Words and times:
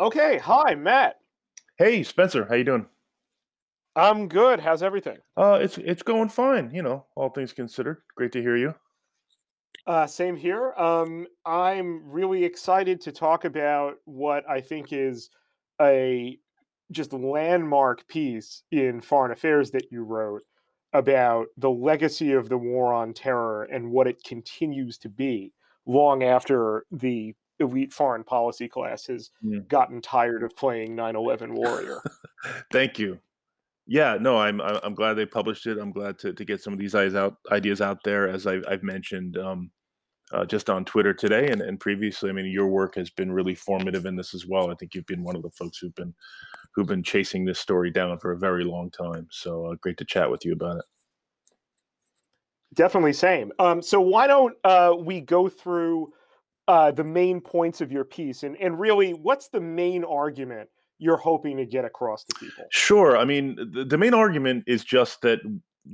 Okay, 0.00 0.38
hi, 0.38 0.74
Matt. 0.74 1.16
Hey, 1.76 2.02
Spencer, 2.02 2.46
how 2.46 2.54
you 2.54 2.64
doing? 2.64 2.86
I'm 3.94 4.28
good. 4.28 4.58
How's 4.58 4.82
everything? 4.82 5.18
Uh, 5.36 5.58
it's 5.60 5.76
it's 5.76 6.02
going 6.02 6.30
fine, 6.30 6.70
you 6.72 6.80
know, 6.80 7.04
all 7.14 7.28
things 7.28 7.52
considered. 7.52 7.98
Great 8.16 8.32
to 8.32 8.40
hear 8.40 8.56
you. 8.56 8.74
Uh, 9.86 10.06
same 10.06 10.36
here. 10.36 10.72
Um, 10.78 11.26
I'm 11.44 12.10
really 12.10 12.44
excited 12.44 13.02
to 13.02 13.12
talk 13.12 13.44
about 13.44 13.96
what 14.06 14.48
I 14.48 14.62
think 14.62 14.90
is 14.90 15.28
a 15.78 16.38
just 16.90 17.12
landmark 17.12 18.08
piece 18.08 18.62
in 18.72 19.02
foreign 19.02 19.32
affairs 19.32 19.70
that 19.72 19.92
you 19.92 20.02
wrote 20.02 20.44
about 20.94 21.48
the 21.58 21.70
legacy 21.70 22.32
of 22.32 22.48
the 22.48 22.56
war 22.56 22.94
on 22.94 23.12
terror 23.12 23.64
and 23.64 23.90
what 23.90 24.06
it 24.06 24.24
continues 24.24 24.96
to 24.96 25.10
be 25.10 25.52
long 25.84 26.22
after 26.22 26.86
the 26.90 27.34
elite 27.60 27.92
foreign 27.92 28.24
policy 28.24 28.68
class 28.68 29.06
has 29.06 29.30
Mm. 29.44 29.68
gotten 29.68 30.00
tired 30.00 30.42
of 30.42 30.56
playing 30.56 30.96
9/11 30.96 31.52
warrior. 31.54 32.00
Thank 32.72 32.98
you. 32.98 33.20
Yeah, 33.86 34.16
no, 34.20 34.38
I'm 34.38 34.60
I- 34.60 34.80
I'm 34.82 34.94
glad 34.94 35.14
they 35.14 35.26
published 35.26 35.66
it. 35.66 35.78
I'm 35.78 35.92
glad 35.92 36.18
to, 36.20 36.32
to 36.32 36.44
get 36.44 36.60
some 36.62 36.72
of 36.72 36.78
these 36.78 36.94
ideas 36.94 37.14
out 37.14 37.36
ideas 37.52 37.80
out 37.80 38.02
there, 38.04 38.28
as 38.28 38.46
I've, 38.46 38.64
I've 38.68 38.82
mentioned 38.82 39.36
um, 39.38 39.70
uh, 40.32 40.44
just 40.44 40.70
on 40.70 40.84
Twitter 40.84 41.12
today 41.12 41.50
and, 41.50 41.60
and 41.60 41.80
previously. 41.80 42.30
I 42.30 42.32
mean, 42.32 42.46
your 42.46 42.68
work 42.68 42.94
has 42.94 43.10
been 43.10 43.32
really 43.32 43.54
formative 43.56 44.06
in 44.06 44.14
this 44.16 44.32
as 44.32 44.46
well. 44.46 44.70
I 44.70 44.74
think 44.76 44.94
you've 44.94 45.06
been 45.06 45.24
one 45.24 45.34
of 45.36 45.42
the 45.42 45.50
folks 45.50 45.78
who've 45.78 45.94
been 45.96 46.14
who've 46.74 46.86
been 46.86 47.02
chasing 47.02 47.44
this 47.44 47.58
story 47.58 47.90
down 47.90 48.16
for 48.20 48.30
a 48.32 48.38
very 48.38 48.62
long 48.64 48.90
time. 48.92 49.26
So 49.32 49.66
uh, 49.66 49.74
great 49.80 49.96
to 49.98 50.04
chat 50.04 50.30
with 50.30 50.44
you 50.44 50.52
about 50.52 50.76
it. 50.76 50.84
Definitely 52.74 53.12
same. 53.14 53.50
Um, 53.58 53.82
so 53.82 54.00
why 54.00 54.28
don't 54.28 54.54
uh, 54.62 54.94
we 54.96 55.20
go 55.20 55.48
through 55.48 56.12
uh, 56.70 56.92
the 56.92 57.02
main 57.02 57.40
points 57.40 57.80
of 57.80 57.90
your 57.90 58.04
piece 58.04 58.44
and, 58.44 58.56
and 58.58 58.78
really 58.78 59.10
what's 59.10 59.48
the 59.48 59.60
main 59.60 60.04
argument 60.04 60.68
you're 60.98 61.16
hoping 61.16 61.56
to 61.56 61.66
get 61.66 61.84
across 61.84 62.22
to 62.22 62.38
people? 62.38 62.64
Sure. 62.70 63.16
I 63.16 63.24
mean, 63.24 63.56
the, 63.72 63.84
the 63.84 63.98
main 63.98 64.14
argument 64.14 64.64
is 64.68 64.84
just 64.84 65.20
that 65.22 65.40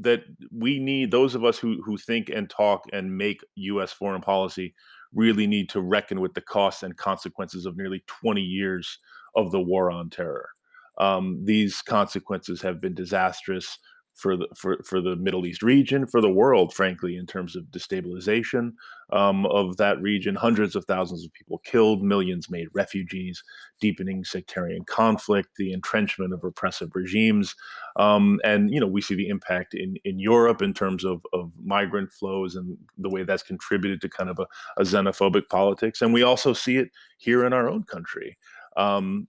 that 0.00 0.24
we 0.52 0.78
need 0.78 1.10
those 1.10 1.34
of 1.34 1.44
us 1.44 1.58
who 1.58 1.80
who 1.82 1.96
think 1.96 2.28
and 2.28 2.50
talk 2.50 2.82
and 2.92 3.16
make 3.16 3.40
U.S. 3.54 3.90
foreign 3.90 4.20
policy 4.20 4.74
really 5.14 5.46
need 5.46 5.70
to 5.70 5.80
reckon 5.80 6.20
with 6.20 6.34
the 6.34 6.42
costs 6.42 6.82
and 6.82 6.94
consequences 6.98 7.64
of 7.64 7.78
nearly 7.78 8.04
20 8.06 8.42
years 8.42 8.98
of 9.34 9.52
the 9.52 9.60
war 9.60 9.90
on 9.90 10.10
terror. 10.10 10.50
Um, 10.98 11.40
these 11.44 11.80
consequences 11.80 12.60
have 12.60 12.82
been 12.82 12.94
disastrous 12.94 13.78
for 14.16 14.34
the 14.34 14.48
for, 14.54 14.78
for 14.82 15.00
the 15.00 15.14
Middle 15.14 15.44
East 15.46 15.62
region, 15.62 16.06
for 16.06 16.22
the 16.22 16.30
world, 16.30 16.72
frankly, 16.72 17.16
in 17.16 17.26
terms 17.26 17.54
of 17.54 17.64
destabilization 17.64 18.72
um, 19.12 19.44
of 19.46 19.76
that 19.76 20.00
region. 20.00 20.34
Hundreds 20.34 20.74
of 20.74 20.86
thousands 20.86 21.24
of 21.24 21.32
people 21.34 21.58
killed, 21.58 22.02
millions 22.02 22.50
made 22.50 22.68
refugees, 22.72 23.42
deepening 23.78 24.24
sectarian 24.24 24.84
conflict, 24.86 25.50
the 25.58 25.70
entrenchment 25.72 26.32
of 26.32 26.42
repressive 26.42 26.90
regimes, 26.94 27.54
um, 27.96 28.40
and 28.42 28.72
you 28.72 28.80
know 28.80 28.86
we 28.86 29.02
see 29.02 29.14
the 29.14 29.28
impact 29.28 29.74
in 29.74 29.96
in 30.04 30.18
Europe 30.18 30.62
in 30.62 30.72
terms 30.72 31.04
of 31.04 31.24
of 31.34 31.52
migrant 31.62 32.10
flows 32.10 32.56
and 32.56 32.76
the 32.96 33.10
way 33.10 33.22
that's 33.22 33.42
contributed 33.42 34.00
to 34.00 34.08
kind 34.08 34.30
of 34.30 34.38
a, 34.38 34.46
a 34.78 34.82
xenophobic 34.82 35.48
politics, 35.50 36.00
and 36.00 36.14
we 36.14 36.22
also 36.22 36.54
see 36.54 36.78
it 36.78 36.88
here 37.18 37.44
in 37.44 37.52
our 37.52 37.68
own 37.68 37.84
country. 37.84 38.38
Um, 38.78 39.28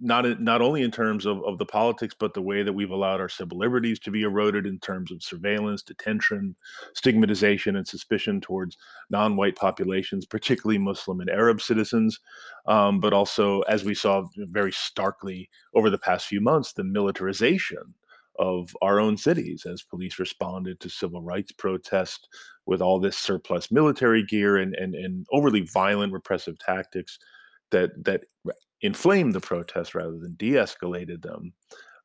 not 0.00 0.40
not 0.40 0.60
only 0.60 0.82
in 0.82 0.90
terms 0.90 1.24
of, 1.24 1.42
of 1.44 1.58
the 1.58 1.64
politics, 1.64 2.14
but 2.18 2.34
the 2.34 2.42
way 2.42 2.62
that 2.62 2.72
we've 2.72 2.90
allowed 2.90 3.20
our 3.20 3.28
civil 3.28 3.58
liberties 3.58 3.98
to 4.00 4.10
be 4.10 4.22
eroded 4.22 4.66
in 4.66 4.78
terms 4.78 5.10
of 5.10 5.22
surveillance, 5.22 5.82
detention, 5.82 6.54
stigmatization, 6.94 7.76
and 7.76 7.86
suspicion 7.86 8.40
towards 8.40 8.76
non-white 9.10 9.56
populations, 9.56 10.26
particularly 10.26 10.78
Muslim 10.78 11.20
and 11.20 11.30
Arab 11.30 11.60
citizens, 11.60 12.20
um, 12.66 13.00
but 13.00 13.12
also, 13.12 13.62
as 13.62 13.84
we 13.84 13.94
saw 13.94 14.24
very 14.36 14.72
starkly 14.72 15.48
over 15.74 15.88
the 15.88 15.98
past 15.98 16.26
few 16.26 16.40
months, 16.40 16.72
the 16.72 16.84
militarization 16.84 17.94
of 18.38 18.76
our 18.82 19.00
own 19.00 19.16
cities 19.16 19.66
as 19.66 19.82
police 19.82 20.18
responded 20.18 20.78
to 20.78 20.88
civil 20.88 21.22
rights 21.22 21.52
protests 21.52 22.28
with 22.66 22.80
all 22.80 23.00
this 23.00 23.16
surplus 23.16 23.72
military 23.72 24.24
gear 24.24 24.58
and, 24.58 24.74
and, 24.76 24.94
and 24.94 25.26
overly 25.32 25.62
violent 25.62 26.12
repressive 26.12 26.56
tactics 26.58 27.18
that 27.70 28.04
that 28.04 28.22
inflamed 28.80 29.34
the 29.34 29.40
protests 29.40 29.94
rather 29.94 30.18
than 30.18 30.34
de-escalated 30.34 31.22
them. 31.22 31.52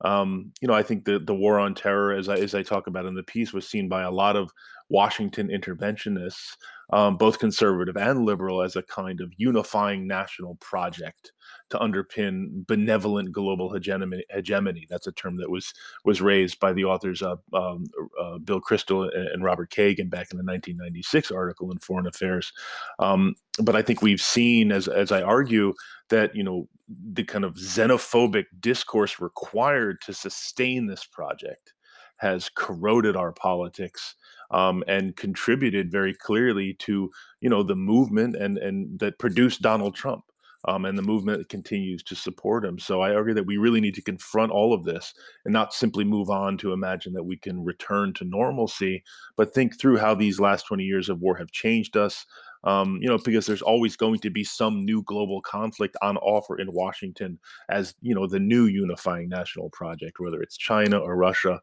Um, 0.04 0.52
you 0.62 0.68
know, 0.68 0.74
I 0.74 0.84
think 0.84 1.06
the 1.06 1.20
the 1.20 1.36
war 1.36 1.60
on 1.60 1.76
terror, 1.76 2.14
as 2.14 2.30
I 2.30 2.36
as 2.36 2.54
I 2.54 2.64
talk 2.64 2.88
about 2.88 3.06
in 3.06 3.16
the 3.16 3.24
piece, 3.24 3.54
was 3.54 3.68
seen 3.68 3.88
by 3.88 4.04
a 4.04 4.12
lot 4.12 4.36
of 4.36 4.52
Washington 4.90 5.48
interventionists, 5.48 6.58
um, 6.92 7.18
both 7.18 7.40
conservative 7.40 7.96
and 7.96 8.26
liberal, 8.26 8.62
as 8.62 8.76
a 8.76 8.84
kind 8.84 9.22
of 9.22 9.32
unifying 9.38 10.06
national 10.06 10.56
project 10.56 11.32
to 11.70 11.78
underpin 11.80 12.66
benevolent 12.68 13.32
global 13.32 13.74
hegemony. 13.74 14.24
hegemony. 14.30 14.86
That's 14.90 15.08
a 15.08 15.12
term 15.14 15.38
that 15.38 15.50
was 15.50 15.74
was 16.04 16.22
raised 16.22 16.60
by 16.60 16.74
the 16.74 16.84
authors 16.84 17.22
of 17.22 17.40
um, 17.54 17.86
uh, 18.22 18.38
Bill 18.40 18.62
Kristol 18.62 19.10
and, 19.14 19.44
Robert 19.44 19.72
Kagan 19.72 20.10
back 20.10 20.32
in 20.32 20.38
the 20.38 20.44
1996 20.44 21.32
article 21.32 21.72
in 21.72 21.80
Foreign 21.80 22.08
Affairs. 22.08 22.52
Um, 23.00 23.36
but 23.62 23.76
I 23.76 23.82
think 23.82 24.02
we've 24.02 24.22
seen, 24.22 24.72
as 24.72 24.88
as 24.88 25.12
I 25.12 25.22
argue, 25.22 25.74
that 26.10 26.36
you 26.36 26.44
know 26.44 26.68
the 26.88 27.24
kind 27.24 27.46
of 27.46 27.56
xenophobic 27.56 28.46
discourse 28.60 29.20
required 29.20 30.02
to 30.02 30.14
sustain 30.14 30.88
this 30.88 31.06
project 31.06 31.74
has 32.18 32.50
corroded 32.50 33.16
our 33.16 33.32
politics 33.32 34.16
um, 34.52 34.84
and 34.88 35.16
contributed 35.16 35.92
very 35.92 36.14
clearly 36.14 36.74
to 36.76 37.12
you 37.42 37.50
know 37.50 37.64
the 37.64 37.76
movement 37.76 38.36
and 38.36 38.58
and 38.58 39.00
that 39.00 39.20
produced 39.20 39.62
Donald 39.62 39.96
Trump. 39.96 40.24
Um, 40.66 40.86
and 40.86 40.98
the 40.98 41.02
movement 41.02 41.50
continues 41.50 42.04
to 42.04 42.16
support 42.16 42.64
him. 42.64 42.80
So 42.80 43.02
I 43.02 43.14
argue 43.14 43.34
that 43.34 43.46
we 43.46 43.58
really 43.58 43.82
need 43.82 43.96
to 43.96 44.02
confront 44.02 44.52
all 44.52 44.74
of 44.74 44.86
this 44.86 45.14
and 45.44 45.52
not 45.52 45.74
simply 45.74 46.06
move 46.06 46.30
on 46.30 46.58
to 46.60 46.72
imagine 46.72 47.14
that 47.14 47.24
we 47.24 47.38
can 47.38 47.64
return 47.64 48.14
to 48.14 48.24
normalcy, 48.24 49.04
but 49.36 49.54
think 49.54 49.78
through 49.80 49.98
how 49.98 50.16
these 50.16 50.40
last 50.40 50.66
20 50.68 50.84
years 50.84 51.10
of 51.10 51.20
war 51.20 51.36
have 51.36 51.52
changed 51.52 51.98
us, 51.98 52.26
um, 52.64 52.98
you 53.02 53.10
know, 53.10 53.18
because 53.18 53.46
there's 53.46 53.62
always 53.62 53.98
going 53.98 54.20
to 54.20 54.30
be 54.30 54.44
some 54.44 54.86
new 54.86 55.04
global 55.04 55.42
conflict 55.42 55.98
on 56.02 56.18
offer 56.18 56.58
in 56.58 56.72
Washington 56.72 57.40
as, 57.70 57.94
you 58.02 58.16
know, 58.16 58.26
the 58.26 58.40
new 58.40 58.66
unifying 58.66 59.28
national 59.28 59.70
project, 59.72 60.20
whether 60.20 60.42
it's 60.42 60.56
China 60.56 60.98
or 60.98 61.18
Russia. 61.18 61.60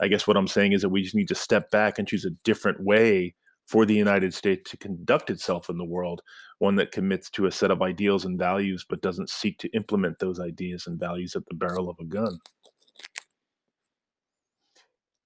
I 0.00 0.08
guess 0.08 0.26
what 0.26 0.36
I'm 0.36 0.48
saying 0.48 0.72
is 0.72 0.82
that 0.82 0.90
we 0.90 1.02
just 1.02 1.14
need 1.14 1.28
to 1.28 1.34
step 1.34 1.70
back 1.70 1.98
and 1.98 2.06
choose 2.06 2.24
a 2.24 2.30
different 2.44 2.80
way 2.80 3.34
for 3.66 3.86
the 3.86 3.94
United 3.94 4.34
States 4.34 4.70
to 4.70 4.76
conduct 4.76 5.30
itself 5.30 5.70
in 5.70 5.78
the 5.78 5.84
world, 5.84 6.22
one 6.58 6.74
that 6.76 6.92
commits 6.92 7.30
to 7.30 7.46
a 7.46 7.52
set 7.52 7.70
of 7.70 7.82
ideals 7.82 8.24
and 8.24 8.38
values, 8.38 8.84
but 8.88 9.00
doesn't 9.00 9.30
seek 9.30 9.58
to 9.58 9.68
implement 9.70 10.18
those 10.18 10.40
ideas 10.40 10.86
and 10.86 10.98
values 11.00 11.34
at 11.34 11.46
the 11.46 11.54
barrel 11.54 11.88
of 11.88 11.96
a 12.00 12.04
gun. 12.04 12.38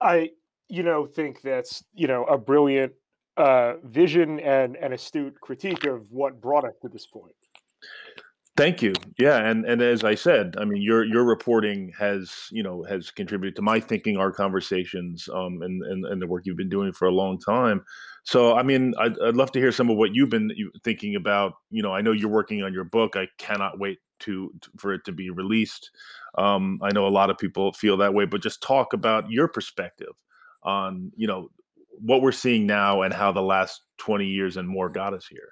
I, 0.01 0.31
you 0.69 0.83
know, 0.83 1.07
think 1.07 1.43
that's, 1.43 1.85
you 1.95 2.07
know, 2.07 2.25
a 2.25 2.39
brilliant 2.39 2.93
uh, 3.37 3.75
vision 3.85 4.39
and 4.41 4.77
an 4.77 4.93
astute 4.93 5.41
critique 5.41 5.85
of 5.85 6.11
what 6.11 6.41
brought 6.41 6.65
us 6.65 6.75
to 6.83 6.89
this 6.89 7.07
point. 7.07 7.35
Thank 8.59 8.83
you. 8.83 8.93
Yeah, 9.21 9.37
and 9.37 9.65
and 9.65 9.81
as 9.81 10.03
I 10.03 10.17
said, 10.17 10.57
I 10.59 10.65
mean, 10.65 10.83
your 10.83 11.05
your 11.05 11.23
reporting 11.23 11.93
has 11.97 12.49
you 12.51 12.65
know 12.65 12.83
has 12.89 13.09
contributed 13.13 13.55
to 13.55 13.63
my 13.63 13.79
thinking, 13.79 14.17
our 14.17 14.33
conversations, 14.33 15.29
um, 15.33 15.63
and 15.63 15.81
and 15.85 16.05
and 16.05 16.21
the 16.21 16.27
work 16.27 16.43
you've 16.45 16.57
been 16.57 16.69
doing 16.69 16.93
for 16.93 17.07
a 17.07 17.13
long 17.13 17.39
time. 17.39 17.85
So, 18.25 18.57
I 18.57 18.65
mean, 18.65 18.95
I'd, 18.99 19.17
I'd 19.21 19.37
love 19.37 19.53
to 19.53 19.61
hear 19.61 19.71
some 19.71 19.91
of 19.91 19.97
what 19.97 20.13
you've 20.13 20.31
been 20.31 20.51
thinking 20.83 21.15
about. 21.15 21.53
You 21.71 21.85
know, 21.85 21.95
I 21.95 22.01
know 22.01 22.11
you're 22.11 22.29
working 22.29 22.65
on 22.65 22.75
your 22.75 22.83
book. 22.83 23.15
I 23.15 23.29
cannot 23.39 23.79
wait 23.79 24.01
to, 24.21 24.53
to 24.61 24.71
for 24.77 24.93
it 24.93 25.05
to 25.05 25.13
be 25.13 25.31
released. 25.31 25.93
Um, 26.37 26.81
I 26.83 26.93
know 26.93 27.07
a 27.07 27.11
lot 27.11 27.31
of 27.31 27.39
people 27.39 27.73
feel 27.73 27.97
that 27.99 28.13
way, 28.13 28.25
but 28.25 28.43
just 28.43 28.61
talk 28.61 28.93
about 28.93 29.31
your 29.31 29.47
perspective 29.47 30.15
on 30.65 31.13
you 31.17 31.29
know 31.29 31.49
what 32.01 32.23
we're 32.23 32.33
seeing 32.33 32.67
now 32.67 33.03
and 33.03 33.15
how 33.15 33.31
the 33.31 33.41
last 33.41 33.83
20 33.99 34.27
years 34.27 34.57
and 34.57 34.69
more 34.69 34.89
got 34.89 35.15
us 35.15 35.29
here. 35.29 35.51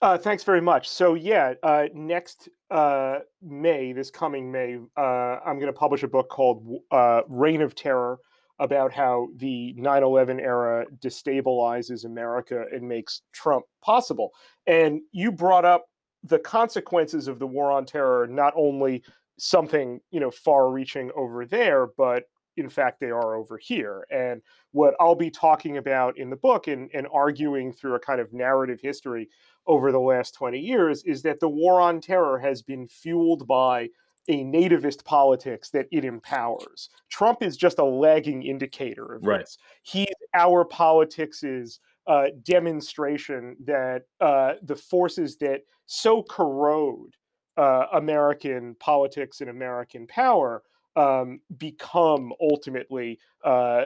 Uh, 0.00 0.16
thanks 0.16 0.44
very 0.44 0.60
much. 0.60 0.88
So 0.88 1.14
yeah, 1.14 1.54
uh, 1.62 1.86
next 1.92 2.48
uh, 2.70 3.18
May, 3.42 3.92
this 3.92 4.10
coming 4.10 4.50
May, 4.50 4.78
uh, 4.96 5.00
I'm 5.44 5.58
going 5.58 5.72
to 5.72 5.78
publish 5.78 6.04
a 6.04 6.08
book 6.08 6.28
called 6.28 6.64
uh, 6.92 7.22
"Reign 7.28 7.62
of 7.62 7.74
Terror" 7.74 8.18
about 8.60 8.92
how 8.92 9.28
the 9.36 9.74
9/11 9.76 10.40
era 10.40 10.86
destabilizes 11.00 12.04
America 12.04 12.64
and 12.72 12.88
makes 12.88 13.22
Trump 13.32 13.64
possible. 13.82 14.30
And 14.68 15.00
you 15.12 15.32
brought 15.32 15.64
up 15.64 15.86
the 16.22 16.38
consequences 16.38 17.26
of 17.26 17.40
the 17.40 17.46
war 17.46 17.72
on 17.72 17.84
terror, 17.84 18.26
not 18.28 18.52
only 18.56 19.02
something 19.38 20.00
you 20.12 20.20
know 20.20 20.30
far-reaching 20.30 21.10
over 21.16 21.44
there, 21.44 21.88
but 21.96 22.24
in 22.58 22.68
fact 22.68 23.00
they 23.00 23.10
are 23.10 23.34
over 23.34 23.56
here. 23.58 24.06
And 24.10 24.42
what 24.72 24.94
I'll 25.00 25.14
be 25.14 25.30
talking 25.30 25.76
about 25.78 26.18
in 26.18 26.30
the 26.30 26.36
book 26.36 26.66
and, 26.68 26.90
and 26.92 27.06
arguing 27.12 27.72
through 27.72 27.94
a 27.94 28.00
kind 28.00 28.20
of 28.20 28.32
narrative 28.32 28.80
history 28.82 29.28
over 29.66 29.92
the 29.92 30.00
last 30.00 30.34
20 30.34 30.58
years 30.58 31.02
is 31.04 31.22
that 31.22 31.40
the 31.40 31.48
war 31.48 31.80
on 31.80 32.00
terror 32.00 32.38
has 32.38 32.62
been 32.62 32.86
fueled 32.86 33.46
by 33.46 33.88
a 34.28 34.44
nativist 34.44 35.04
politics 35.04 35.70
that 35.70 35.86
it 35.90 36.04
empowers. 36.04 36.90
Trump 37.08 37.42
is 37.42 37.56
just 37.56 37.78
a 37.78 37.84
lagging 37.84 38.42
indicator 38.42 39.14
of 39.14 39.24
Right. 39.24 39.40
this. 39.40 39.56
He's 39.82 40.06
our 40.34 40.64
politics' 40.64 41.80
uh, 42.06 42.26
demonstration 42.42 43.56
that 43.64 44.02
uh, 44.20 44.54
the 44.62 44.76
forces 44.76 45.36
that 45.38 45.62
so 45.86 46.22
corrode 46.22 47.14
uh, 47.56 47.86
American 47.92 48.76
politics 48.76 49.40
and 49.40 49.50
American 49.50 50.06
power 50.06 50.62
um, 50.96 51.40
become 51.56 52.32
ultimately 52.40 53.18
uh, 53.44 53.84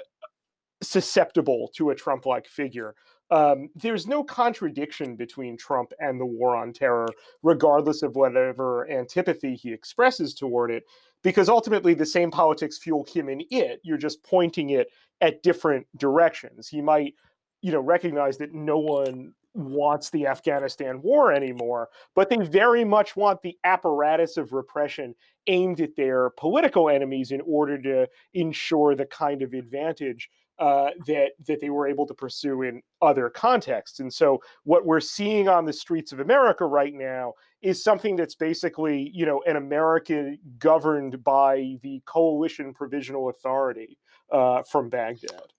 susceptible 0.82 1.70
to 1.75 1.90
a 1.90 1.94
Trump 1.94 2.26
like 2.26 2.46
figure. 2.46 2.94
Um, 3.31 3.70
there's 3.75 4.06
no 4.06 4.22
contradiction 4.22 5.16
between 5.16 5.56
Trump 5.56 5.93
and 5.99 6.20
the 6.20 6.26
war 6.26 6.54
on 6.54 6.72
terror, 6.72 7.08
regardless 7.43 8.02
of 8.02 8.14
whatever 8.14 8.90
antipathy 8.90 9.54
he 9.54 9.72
expresses 9.72 10.34
toward 10.34 10.70
it, 10.70 10.84
because 11.22 11.49
ultimately 11.49 11.94
the 11.94 12.04
same 12.04 12.31
politics 12.31 12.76
fuel 12.76 13.06
him 13.10 13.31
in 13.31 13.43
it. 13.50 13.81
You're 13.84 13.96
just 13.96 14.22
pointing 14.22 14.70
it 14.70 14.88
at 15.22 15.43
different 15.43 15.87
directions. 15.96 16.69
He 16.69 16.82
might, 16.82 17.14
you 17.62 17.72
know, 17.72 17.81
recognize 17.81 18.37
that 18.38 18.52
no 18.52 18.78
one 18.78 19.32
wants 19.55 20.10
the 20.10 20.26
Afghanistan 20.26 21.00
war 21.00 21.32
anymore, 21.32 21.88
but 22.14 22.28
they 22.28 22.37
very 22.37 22.84
much 22.84 23.16
want 23.16 23.40
the 23.40 23.56
apparatus 23.64 24.37
of 24.37 24.52
repression 24.52 25.14
aimed 25.47 25.81
at 25.81 25.97
their 25.97 26.31
political 26.31 26.89
enemies 26.89 27.33
in 27.33 27.41
order 27.43 27.81
to 27.83 28.09
ensure 28.35 28.94
the 28.94 29.06
kind 29.06 29.43
of 29.43 29.53
advantage 29.53 30.31
uh, 30.59 30.91
that 31.06 31.31
that 31.47 31.61
they 31.61 31.71
were 31.71 31.89
able 31.89 32.06
to 32.06 32.15
pursue 32.15 32.62
in 32.62 32.83
other 33.00 33.29
contexts. 33.29 34.00
And 34.00 34.12
so, 34.12 34.41
what 34.65 34.87
we're 34.87 35.00
seeing 35.00 35.49
on 35.49 35.65
the 35.65 35.73
streets 35.73 36.12
of 36.12 36.21
America 36.21 36.65
right 36.67 36.94
now 36.94 37.33
is 37.62 37.83
something 37.83 38.17
that's 38.17 38.35
basically, 38.35 39.11
you 39.12 39.27
know, 39.27 39.43
an 39.47 39.56
America 39.56 40.37
governed 40.59 41.25
by 41.25 41.79
the 41.83 42.00
coalition 42.06 42.75
provisional 42.75 43.29
authority 43.29 43.99
uh, 44.31 44.62
from 44.62 44.89
Baghdad. 44.89 45.53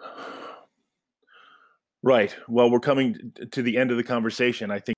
Right. 2.02 2.36
Well, 2.46 2.70
we're 2.70 2.78
coming 2.78 3.32
to 3.50 3.62
the 3.62 3.76
end 3.76 3.90
of 3.90 3.96
the 3.96 4.04
conversation. 4.04 4.70
I 4.70 4.78
think. 4.78 4.95